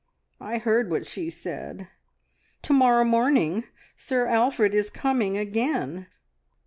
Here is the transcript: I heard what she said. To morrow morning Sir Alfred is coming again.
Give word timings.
I 0.39 0.57
heard 0.57 0.89
what 0.89 1.05
she 1.05 1.29
said. 1.29 1.87
To 2.63 2.73
morrow 2.73 3.03
morning 3.03 3.65
Sir 3.95 4.25
Alfred 4.25 4.73
is 4.73 4.89
coming 4.89 5.37
again. 5.37 6.07